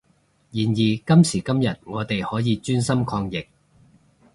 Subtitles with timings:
[0.49, 3.47] 然而今時今日我哋可以專心抗疫